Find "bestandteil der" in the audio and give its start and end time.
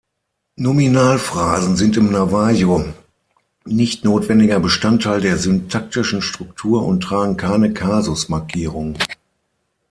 4.59-5.37